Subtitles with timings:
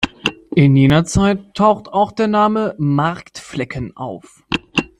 [0.55, 4.43] In jener Zeit taucht auch der Name „Marktflecken“ auf.